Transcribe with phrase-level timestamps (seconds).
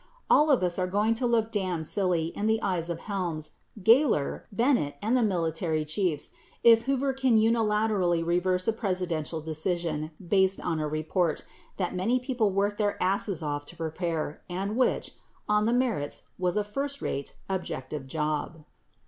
[0.31, 3.51] All of us are going to look damned silly in the eyes of Helms,
[3.83, 6.31] Gayler, Bennett, and the military chiefs
[6.63, 11.43] if Hoover can unilaterally reverse a Presidential decision based on a report
[11.77, 15.11] that many people worked their asses off to prepare and which,
[15.47, 18.63] on the merits, was a first rate, objective job.